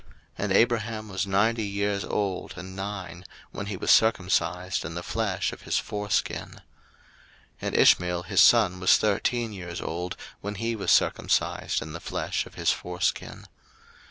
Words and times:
01:017:024 0.01 0.09
And 0.39 0.53
Abraham 0.53 1.09
was 1.09 1.27
ninety 1.27 1.63
years 1.63 2.03
old 2.03 2.53
and 2.57 2.75
nine, 2.75 3.23
when 3.51 3.67
he 3.67 3.77
was 3.77 3.91
circumcised 3.91 4.83
in 4.83 4.95
the 4.95 5.03
flesh 5.03 5.53
of 5.53 5.61
his 5.61 5.77
foreskin. 5.77 6.53
01:017:025 6.55 6.61
And 7.61 7.75
Ishmael 7.77 8.23
his 8.23 8.41
son 8.41 8.79
was 8.79 8.97
thirteen 8.97 9.53
years 9.53 9.79
old, 9.79 10.17
when 10.39 10.55
he 10.55 10.75
was 10.75 10.89
circumcised 10.89 11.83
in 11.83 11.93
the 11.93 11.99
flesh 11.99 12.47
of 12.47 12.55
his 12.55 12.71
foreskin. 12.71 13.45